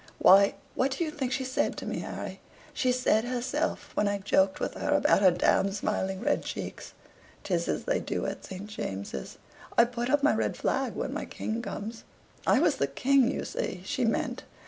Why, 0.17 0.55
what 0.73 0.89
do 0.89 1.03
you 1.03 1.11
think 1.11 1.31
she 1.31 1.43
said 1.43 1.77
to 1.77 1.85
me, 1.85 1.99
Harry? 1.99 2.39
She 2.73 2.91
said 2.91 3.23
herself, 3.23 3.91
when 3.93 4.07
I 4.07 4.17
joked 4.17 4.59
with 4.59 4.73
her 4.73 4.95
about 4.95 5.21
her 5.21 5.29
d 5.29 5.37
d 5.45 5.71
smiling 5.71 6.21
red 6.21 6.43
cheeks: 6.43 6.93
''Tis 7.43 7.67
as 7.67 7.83
they 7.83 7.99
do 7.99 8.25
at 8.25 8.43
St. 8.43 8.65
James's; 8.65 9.37
I 9.77 9.83
put 9.85 10.09
up 10.09 10.23
my 10.23 10.33
red 10.33 10.57
flag 10.57 10.95
when 10.95 11.13
my 11.13 11.25
king 11.25 11.61
comes.' 11.61 12.03
I 12.47 12.59
was 12.59 12.77
the 12.77 12.87
king, 12.87 13.29
you 13.29 13.45
see, 13.45 13.83
she 13.85 14.03
meant. 14.03 14.41